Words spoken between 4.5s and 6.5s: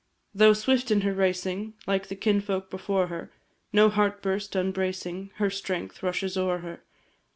unbracing Her strength, rushes